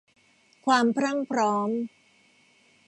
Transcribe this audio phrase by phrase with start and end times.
[0.65, 1.69] ความพรั่งพร้อม